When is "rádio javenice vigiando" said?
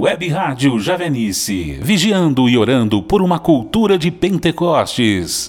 0.28-2.48